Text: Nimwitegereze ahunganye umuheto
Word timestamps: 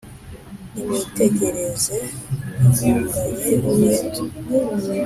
Nimwitegereze 0.73 1.97
ahunganye 2.65 3.53
umuheto 3.69 4.23